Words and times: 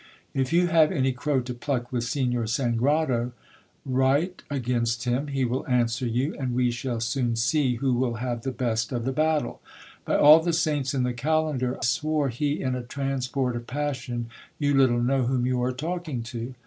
If 0.33 0.51
you 0.51 0.65
have 0.65 0.91
any 0.91 1.11
crow 1.11 1.41
to 1.41 1.53
pluck 1.53 1.91
with 1.91 2.03
Signor 2.05 2.47
Sangrado, 2.47 3.33
write 3.85 4.41
against 4.49 5.03
him, 5.03 5.27
he 5.27 5.45
will 5.45 5.63
answer 5.67 6.07
you, 6.07 6.33
and 6.39 6.55
we 6.55 6.71
shall 6.71 6.99
soon 6.99 7.35
see 7.35 7.75
who 7.75 7.93
will 7.93 8.15
have 8.15 8.41
the 8.41 8.49
best 8.51 8.91
of 8.91 9.05
the 9.05 9.11
battle. 9.11 9.61
By 10.03 10.15
all 10.15 10.39
the 10.39 10.53
saints 10.53 10.95
in 10.95 11.03
the 11.03 11.13
calendar! 11.13 11.77
swore 11.83 12.29
he, 12.29 12.61
in 12.63 12.73
a 12.73 12.81
transport 12.81 13.55
of 13.55 13.67
passion, 13.67 14.31
you 14.57 14.73
little 14.75 15.03
know 15.03 15.25
whom 15.27 15.45
you 15.45 15.61
are 15.61 15.71
talking 15.71 16.23
to. 16.33 16.55